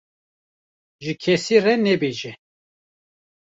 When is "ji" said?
1.03-1.13